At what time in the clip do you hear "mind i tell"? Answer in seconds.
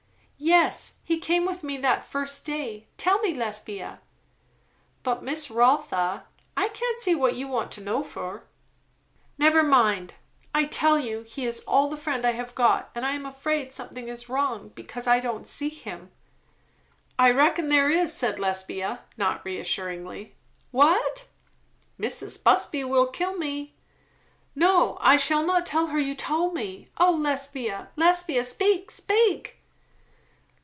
9.61-10.97